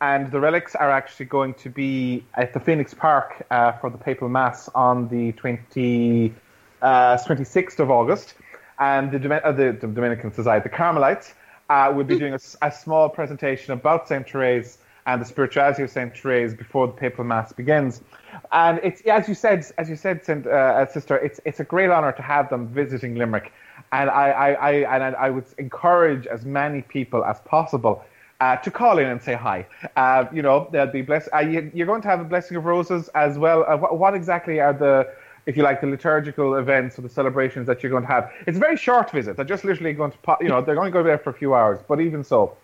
And 0.01 0.31
the 0.31 0.39
relics 0.39 0.77
are 0.77 0.91
actually 0.91 1.27
going 1.27 1.55
to 1.55 1.69
be 1.69 2.25
at 2.35 2.55
the 2.55 2.61
Phoenix 2.61 2.95
Park 2.95 3.45
uh, 3.51 3.73
for 3.73 3.91
the 3.91 3.99
papal 3.99 4.29
mass 4.29 4.69
on 4.75 5.09
the 5.09 5.33
20, 5.33 6.33
uh, 6.81 7.17
26th 7.17 7.81
of 7.81 7.91
August. 7.91 8.35
And 8.79 9.11
the, 9.11 9.45
uh, 9.45 9.51
the, 9.51 9.73
the 9.73 9.89
Dominican 9.89 10.33
Society, 10.33 10.63
the 10.63 10.75
Carmelites, 10.75 11.35
uh, 11.69 11.93
will 11.95 12.05
be 12.05 12.17
doing 12.17 12.33
a, 12.33 12.41
a, 12.63 12.73
small 12.73 13.09
presentation 13.09 13.73
about 13.73 14.09
Saint 14.09 14.29
Therese 14.29 14.79
and 15.07 15.21
the 15.21 15.25
spirituality 15.25 15.83
of 15.83 15.91
Saint 15.91 16.17
Therese 16.17 16.55
before 16.55 16.87
the 16.87 16.93
papal 16.93 17.25
mass 17.25 17.53
begins. 17.53 18.03
And 18.53 18.81
it's 18.83 19.01
as 19.03 19.29
you 19.29 19.35
said, 19.35 19.65
as 19.79 19.89
you 19.89 19.97
said, 19.97 20.25
Saint, 20.25 20.47
uh, 20.47 20.87
sister, 20.87 21.17
it's 21.17 21.41
it's 21.45 21.61
a 21.61 21.65
great 21.65 21.91
honour 21.91 22.13
to 22.13 22.23
have 22.23 22.51
them 22.51 22.69
visiting 22.69 23.15
Limerick. 23.15 23.53
And 23.93 24.09
I, 24.11 24.31
I, 24.31 24.53
I, 24.53 24.73
and 24.97 25.17
I 25.17 25.31
would 25.31 25.47
encourage 25.59 26.27
as 26.27 26.45
many 26.45 26.83
people 26.83 27.25
as 27.25 27.41
possible 27.41 28.05
uh, 28.41 28.57
to 28.57 28.71
call 28.71 28.99
in 28.99 29.07
and 29.07 29.21
say 29.23 29.35
hi. 29.35 29.67
Uh, 29.97 30.25
you 30.33 30.43
know, 30.43 30.69
they'll 30.73 30.87
be 30.87 31.03
blessed. 31.03 31.29
Uh, 31.35 31.39
you, 31.41 31.83
are 31.83 31.87
going 31.87 32.03
to 32.03 32.09
have 32.09 32.21
a 32.21 32.25
blessing 32.25 32.57
of 32.57 32.65
roses 32.65 33.09
as 33.15 33.39
well. 33.39 33.65
Uh, 33.69 33.77
what, 33.77 33.99
what, 33.99 34.15
exactly 34.15 34.61
are 34.61 34.73
the, 34.73 35.13
if 35.47 35.57
you 35.57 35.63
like, 35.63 35.81
the 35.81 35.87
liturgical 35.87 36.55
events 36.55 36.99
or 36.99 37.03
the 37.03 37.09
celebrations 37.09 37.67
that 37.67 37.83
you're 37.83 37.91
going 37.91 38.03
to 38.03 38.09
have? 38.09 38.33
It's 38.47 38.57
a 38.57 38.61
very 38.61 38.77
short 38.77 39.11
visit. 39.11 39.37
They're 39.37 39.45
just 39.45 39.65
literally 39.65 39.93
going 39.93 40.13
to, 40.13 40.19
you 40.41 40.49
know, 40.49 40.63
they're 40.63 40.79
only 40.79 40.91
going 40.91 41.05
to 41.05 41.11
go 41.11 41.17
there 41.17 41.19
for 41.19 41.31
a 41.31 41.35
few 41.35 41.55
hours. 41.55 41.81
But 41.87 42.01
even 42.01 42.25
so, 42.25 42.57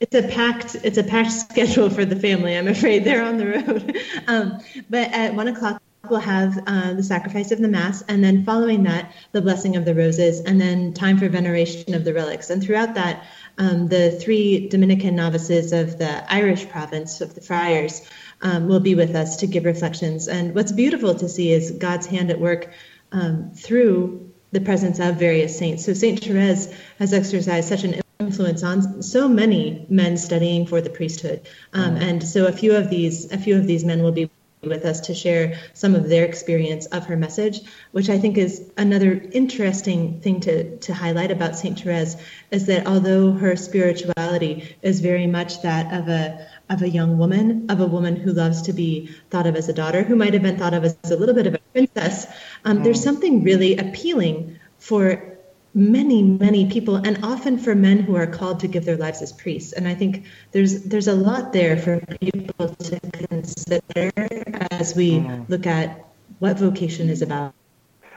it's 0.00 0.14
a 0.14 0.22
packed 0.22 0.76
it's 0.84 0.98
a 0.98 1.02
packed 1.02 1.32
schedule 1.50 1.90
for 1.90 2.04
the 2.04 2.16
family. 2.16 2.56
I'm 2.56 2.68
afraid 2.68 3.04
they're 3.04 3.22
on 3.22 3.36
the 3.36 3.46
road. 3.46 3.96
Um, 4.26 4.60
but 4.90 5.10
at 5.12 5.34
one 5.34 5.48
o'clock 5.48 5.80
we'll 6.08 6.20
have 6.20 6.58
uh, 6.66 6.92
the 6.92 7.02
sacrifice 7.02 7.50
of 7.50 7.58
the 7.58 7.68
mass 7.68 8.02
and 8.08 8.22
then 8.22 8.44
following 8.44 8.82
that 8.82 9.12
the 9.32 9.40
blessing 9.40 9.76
of 9.76 9.84
the 9.84 9.94
roses 9.94 10.40
and 10.40 10.60
then 10.60 10.92
time 10.92 11.18
for 11.18 11.28
veneration 11.28 11.94
of 11.94 12.04
the 12.04 12.12
relics 12.12 12.50
and 12.50 12.62
throughout 12.62 12.94
that 12.94 13.24
um, 13.58 13.88
the 13.88 14.12
three 14.12 14.68
Dominican 14.68 15.16
novices 15.16 15.72
of 15.72 15.98
the 15.98 16.32
Irish 16.32 16.68
province 16.68 17.20
of 17.20 17.34
the 17.34 17.40
Friars 17.40 18.08
um, 18.42 18.68
will 18.68 18.80
be 18.80 18.94
with 18.94 19.14
us 19.16 19.38
to 19.38 19.46
give 19.46 19.64
reflections. 19.64 20.28
And 20.28 20.54
what's 20.54 20.72
beautiful 20.72 21.14
to 21.14 21.28
see 21.28 21.50
is 21.50 21.72
God's 21.72 22.06
hand 22.06 22.30
at 22.30 22.38
work 22.38 22.70
um, 23.10 23.50
through 23.54 24.32
the 24.52 24.60
presence 24.60 24.98
of 25.00 25.16
various 25.16 25.58
saints. 25.58 25.84
So 25.84 25.92
Saint 25.92 26.22
Therese 26.22 26.72
has 26.98 27.12
exercised 27.12 27.68
such 27.68 27.84
an 27.84 28.00
influence 28.20 28.64
on 28.64 29.02
so 29.02 29.28
many 29.28 29.86
men 29.88 30.16
studying 30.16 30.66
for 30.66 30.80
the 30.80 30.90
priesthood, 30.90 31.48
um, 31.72 31.96
and 31.96 32.22
so 32.22 32.46
a 32.46 32.52
few 32.52 32.74
of 32.74 32.90
these 32.90 33.30
a 33.32 33.38
few 33.38 33.56
of 33.56 33.66
these 33.66 33.84
men 33.84 34.02
will 34.02 34.12
be 34.12 34.28
with 34.62 34.84
us 34.84 35.00
to 35.00 35.14
share 35.14 35.58
some 35.74 35.94
of 35.94 36.08
their 36.08 36.24
experience 36.24 36.86
of 36.86 37.06
her 37.06 37.16
message, 37.16 37.60
which 37.92 38.08
I 38.08 38.18
think 38.18 38.36
is 38.36 38.70
another 38.76 39.12
interesting 39.32 40.20
thing 40.20 40.40
to, 40.40 40.78
to 40.78 40.94
highlight 40.94 41.30
about 41.30 41.56
St. 41.56 41.78
Therese 41.78 42.16
is 42.50 42.66
that 42.66 42.86
although 42.86 43.32
her 43.32 43.54
spirituality 43.56 44.76
is 44.82 45.00
very 45.00 45.26
much 45.26 45.62
that 45.62 45.92
of 45.92 46.08
a 46.08 46.46
of 46.70 46.82
a 46.82 46.88
young 46.88 47.18
woman, 47.18 47.66
of 47.70 47.80
a 47.80 47.86
woman 47.86 48.16
who 48.16 48.32
loves 48.32 48.62
to 48.62 48.72
be 48.72 49.10
thought 49.30 49.46
of 49.46 49.56
as 49.56 49.68
a 49.68 49.72
daughter, 49.72 50.02
who 50.02 50.16
might 50.16 50.34
have 50.34 50.42
been 50.42 50.58
thought 50.58 50.74
of 50.74 50.84
as 50.84 50.98
a 51.04 51.16
little 51.16 51.34
bit 51.34 51.46
of 51.46 51.54
a 51.54 51.58
princess, 51.72 52.26
um, 52.64 52.82
there's 52.82 53.00
mm. 53.00 53.04
something 53.04 53.42
really 53.42 53.76
appealing 53.76 54.58
for 54.76 55.37
many 55.74 56.22
many 56.22 56.70
people 56.70 56.96
and 56.96 57.22
often 57.22 57.58
for 57.58 57.74
men 57.74 57.98
who 57.98 58.16
are 58.16 58.26
called 58.26 58.60
to 58.60 58.68
give 58.68 58.84
their 58.84 58.96
lives 58.96 59.22
as 59.22 59.32
priests. 59.32 59.72
And 59.72 59.86
i 59.86 59.94
think 59.94 60.24
there's 60.52 60.84
there's 60.84 61.08
a 61.08 61.14
lot 61.14 61.52
there 61.52 61.76
for 61.76 62.00
people 62.20 62.68
to 62.68 63.00
consider 63.28 64.12
as 64.70 64.94
we 64.94 65.20
mm. 65.20 65.48
look 65.48 65.66
at 65.66 66.04
what 66.38 66.58
vocation 66.58 67.08
is 67.08 67.22
about. 67.22 67.54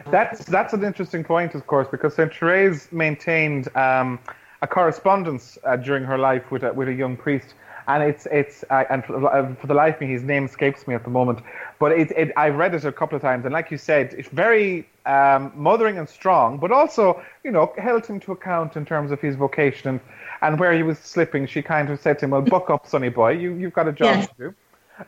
That's 0.09 0.45
that's 0.45 0.73
an 0.73 0.83
interesting 0.83 1.23
point 1.23 1.53
of 1.55 1.67
course 1.67 1.87
because 1.89 2.15
saint 2.15 2.33
therese 2.33 2.91
maintained 2.91 3.75
um, 3.75 4.19
a 4.61 4.67
correspondence 4.67 5.57
uh, 5.63 5.75
during 5.75 6.03
her 6.03 6.17
life 6.17 6.51
with 6.51 6.63
a, 6.63 6.73
with 6.73 6.87
a 6.87 6.93
young 6.93 7.17
priest 7.17 7.53
and 7.87 8.03
it's 8.03 8.27
it's 8.31 8.63
and 8.69 9.03
for, 9.05 9.25
uh, 9.25 9.55
for, 9.55 9.67
the 9.67 9.73
life 9.73 9.95
of 9.95 10.01
me, 10.01 10.07
his 10.07 10.23
name 10.23 10.45
escapes 10.45 10.87
me 10.87 10.95
at 10.95 11.03
the 11.03 11.09
moment. 11.09 11.39
But 11.79 11.93
it, 11.93 12.11
it 12.11 12.31
I've 12.37 12.55
read 12.55 12.75
it 12.75 12.85
a 12.85 12.91
couple 12.91 13.15
of 13.15 13.21
times, 13.21 13.45
and 13.45 13.53
like 13.53 13.71
you 13.71 13.77
said, 13.77 14.13
it's 14.17 14.29
very 14.29 14.87
um, 15.05 15.51
mothering 15.55 15.97
and 15.97 16.07
strong, 16.07 16.57
but 16.57 16.71
also 16.71 17.21
you 17.43 17.51
know 17.51 17.73
held 17.77 18.05
him 18.05 18.19
to 18.21 18.31
account 18.31 18.75
in 18.75 18.85
terms 18.85 19.11
of 19.11 19.19
his 19.19 19.35
vocation 19.35 19.89
and 19.89 19.99
and 20.41 20.59
where 20.59 20.73
he 20.73 20.83
was 20.83 20.99
slipping. 20.99 21.45
She 21.45 21.61
kind 21.61 21.89
of 21.89 21.99
said 21.99 22.19
to 22.19 22.25
him, 22.25 22.31
"Well, 22.31 22.41
buck 22.41 22.69
up, 22.69 22.87
sonny 22.87 23.09
boy, 23.09 23.31
you 23.31 23.53
you've 23.53 23.73
got 23.73 23.87
a 23.87 23.91
job 23.91 24.17
yes. 24.17 24.27
to 24.27 24.33
do." 24.37 24.55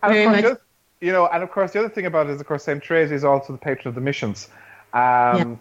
And 0.02 0.14
very 0.14 0.26
of 0.26 0.32
course, 0.32 0.44
much. 0.44 0.62
you 1.02 1.12
know, 1.12 1.28
and 1.28 1.44
of 1.44 1.52
course, 1.52 1.72
the 1.72 1.80
other 1.80 1.90
thing 1.90 2.06
about 2.06 2.28
it 2.28 2.34
is, 2.34 2.42
of 2.42 2.48
course, 2.48 2.64
Saint 2.64 2.84
Therese 2.84 3.12
is 3.12 3.24
also 3.24 3.54
the 3.54 3.60
patron 3.60 3.90
of 3.90 3.96
the 3.96 4.02
missions. 4.02 4.50
Um, 4.94 5.00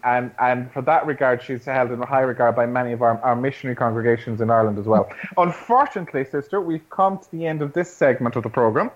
yeah. 0.03 0.17
and, 0.17 0.31
and 0.39 0.71
for 0.71 0.83
that 0.83 1.07
regard, 1.07 1.41
she's 1.41 1.65
held 1.65 1.91
in 1.91 1.99
high 2.01 2.21
regard 2.21 2.55
by 2.55 2.67
many 2.67 2.91
of 2.91 3.01
our, 3.01 3.19
our 3.21 3.35
missionary 3.35 3.75
congregations 3.75 4.41
in 4.41 4.51
Ireland 4.51 4.77
as 4.77 4.85
well. 4.85 5.09
Unfortunately, 5.37 6.23
sister, 6.23 6.61
we've 6.61 6.87
come 6.91 7.17
to 7.17 7.31
the 7.31 7.47
end 7.47 7.63
of 7.63 7.73
this 7.73 7.91
segment 7.91 8.35
of 8.35 8.43
the 8.43 8.49
program. 8.49 8.91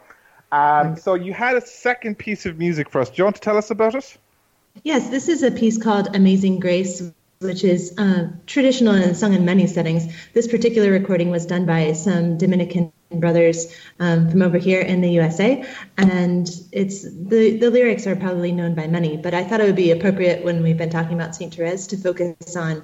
Um, 0.51 0.95
so 0.95 1.15
you 1.15 1.33
had 1.33 1.55
a 1.55 1.61
second 1.65 2.19
piece 2.19 2.45
of 2.45 2.59
music 2.59 2.89
for 2.89 3.01
us. 3.01 3.09
Do 3.09 3.15
you 3.17 3.23
want 3.23 3.35
to 3.37 3.41
tell 3.41 3.57
us 3.57 3.71
about 3.71 3.95
it? 3.95 4.17
Yes, 4.83 5.09
this 5.09 5.27
is 5.27 5.41
a 5.41 5.49
piece 5.49 5.81
called 5.81 6.15
Amazing 6.15 6.59
Grace, 6.59 7.11
which 7.39 7.63
is 7.63 7.97
uh, 7.97 8.29
traditional 8.45 8.93
and 8.93 9.17
sung 9.17 9.33
in 9.33 9.43
many 9.43 9.65
settings. 9.65 10.05
This 10.33 10.47
particular 10.47 10.91
recording 10.91 11.31
was 11.31 11.47
done 11.47 11.65
by 11.65 11.93
some 11.93 12.37
Dominican 12.37 12.93
brothers 13.11 13.73
um, 13.99 14.29
from 14.29 14.41
over 14.41 14.57
here 14.57 14.81
in 14.81 15.01
the 15.01 15.09
USA, 15.11 15.65
and 15.97 16.49
it's 16.71 17.03
the 17.03 17.57
the 17.57 17.69
lyrics 17.69 18.07
are 18.07 18.15
probably 18.15 18.51
known 18.51 18.75
by 18.75 18.87
many. 18.87 19.17
But 19.17 19.33
I 19.33 19.43
thought 19.43 19.61
it 19.61 19.65
would 19.65 19.75
be 19.75 19.91
appropriate 19.91 20.43
when 20.43 20.63
we've 20.63 20.77
been 20.77 20.89
talking 20.89 21.13
about 21.13 21.35
Saint 21.35 21.55
Therese 21.55 21.87
to 21.87 21.97
focus 21.97 22.55
on 22.55 22.83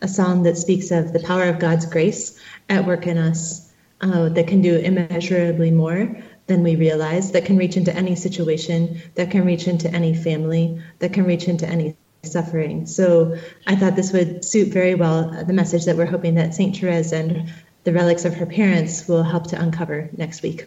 a 0.00 0.08
song 0.08 0.42
that 0.44 0.58
speaks 0.58 0.90
of 0.90 1.12
the 1.12 1.20
power 1.20 1.44
of 1.44 1.58
God's 1.58 1.86
grace 1.86 2.40
at 2.68 2.86
work 2.86 3.06
in 3.06 3.18
us 3.18 3.72
uh, 4.00 4.28
that 4.30 4.46
can 4.46 4.60
do 4.60 4.76
immeasurably 4.76 5.70
more 5.70 6.16
than 6.46 6.62
we 6.62 6.76
realize, 6.76 7.32
that 7.32 7.46
can 7.46 7.56
reach 7.56 7.76
into 7.76 7.94
any 7.94 8.14
situation, 8.14 9.00
that 9.14 9.30
can 9.30 9.46
reach 9.46 9.66
into 9.66 9.90
any 9.90 10.14
family, 10.14 10.82
that 10.98 11.12
can 11.12 11.24
reach 11.24 11.48
into 11.48 11.66
any 11.66 11.96
suffering. 12.22 12.86
So 12.86 13.36
I 13.66 13.76
thought 13.76 13.96
this 13.96 14.12
would 14.12 14.44
suit 14.44 14.68
very 14.68 14.94
well 14.94 15.44
the 15.44 15.52
message 15.52 15.86
that 15.86 15.96
we're 15.96 16.06
hoping 16.06 16.34
that 16.34 16.54
St. 16.54 16.76
Therese 16.76 17.12
and 17.12 17.52
the 17.84 17.92
relics 17.92 18.24
of 18.24 18.34
her 18.34 18.46
parents 18.46 19.06
will 19.06 19.22
help 19.22 19.48
to 19.48 19.60
uncover 19.60 20.08
next 20.16 20.42
week. 20.42 20.66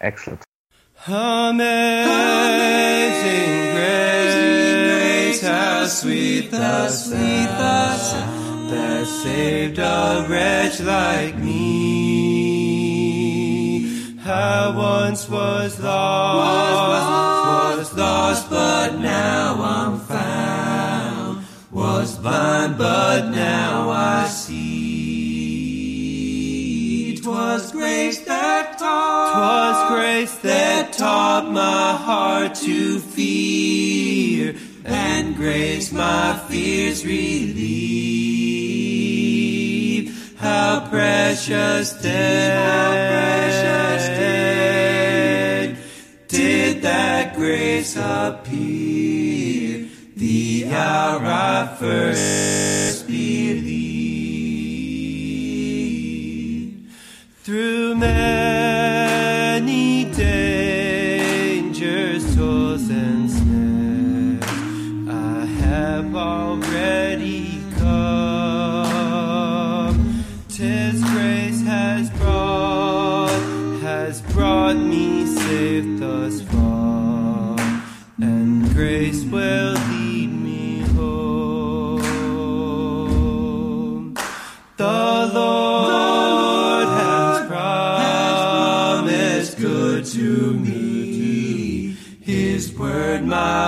Excellent. 0.00 0.42
Amazing 1.06 1.60
grace, 3.74 5.42
how 5.42 5.86
sweet 5.86 6.50
the 6.50 6.88
sound 6.88 8.70
that 8.70 9.06
saved 9.06 9.78
a 9.78 10.26
wretch 10.28 10.80
like 10.80 11.36
me. 11.36 12.54
How 14.20 14.72
once 14.74 15.28
was 15.28 15.78
lost, 15.80 17.78
was 17.78 17.94
lost, 17.94 18.48
but 18.48 18.98
now 18.98 19.56
I'm 19.60 20.00
found. 20.00 21.44
Was 21.70 22.16
blind, 22.18 22.78
but 22.78 23.28
now 23.28 23.90
I 23.90 24.23
grace 29.88 30.36
that 30.38 30.92
taught 30.92 31.50
my 31.50 31.92
heart 31.96 32.54
to 32.54 32.98
fear, 32.98 34.54
and 34.84 35.34
grace 35.36 35.92
my 35.92 36.38
fears 36.48 37.04
relieve. 37.04 38.04
How 40.38 40.88
precious 40.88 41.92
did, 42.02 42.52
how 42.52 42.92
precious 42.92 44.06
did, 44.18 45.78
did 46.28 46.82
that 46.82 47.34
grace 47.36 47.96
appear, 47.96 49.88
the 50.16 50.66
hour 50.70 51.20
I 51.24 51.76
first 51.78 53.06
believed. 53.06 53.94
through 57.44 57.94
many 57.94 58.33
dangers, 60.16 60.53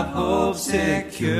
hope 0.07 0.57
secures. 0.57 1.37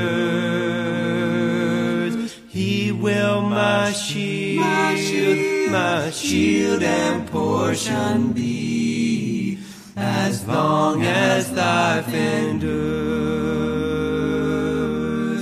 He 2.47 2.91
will 2.91 3.41
my 3.41 3.91
shield, 3.91 5.71
my 5.71 6.09
shield 6.11 6.83
and 6.83 7.27
portion 7.29 8.33
be, 8.33 9.59
as 9.95 10.45
long 10.47 11.03
as 11.03 11.51
life 11.51 12.13
endures. 12.13 12.77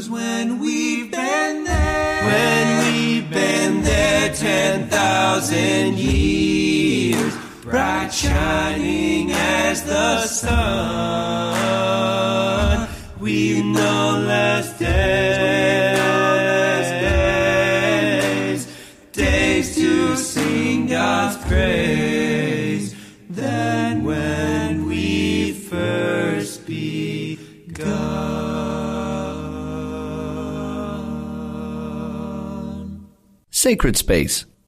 When 0.10 0.60
we've 0.60 1.12
been 1.12 1.64
there, 1.64 2.24
when 2.24 2.86
we've 2.86 3.30
been 3.30 3.82
there 3.84 4.34
ten 4.34 4.88
thousand 4.90 5.98
years, 5.98 7.34
bright 7.64 8.10
shining 8.10 9.32
as 9.32 9.84
the 9.84 10.22
sun, 10.28 11.66
we've 13.20 13.64
no 13.64 14.24
less 14.26 14.78
days, 14.80 14.88
days 19.14 19.76
to 19.76 20.16
sing 20.16 20.88
God's 20.88 21.38
praise 21.46 22.96
than 23.30 24.04
when 24.04 24.86
we 24.88 25.54
first 25.54 26.66
begun. 26.66 27.16
Sacred 33.52 33.98
Space 33.98 34.46